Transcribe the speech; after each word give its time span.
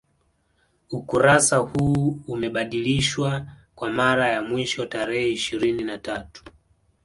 Ukurasa 0.91 1.57
huu 1.57 2.19
umebadilishwa 2.27 3.45
kwa 3.75 3.91
mara 3.91 4.29
ya 4.29 4.41
mwisho 4.41 4.85
tarehe 4.85 5.31
ishirini 5.31 5.83
na 5.83 5.97
tatu 5.97 6.43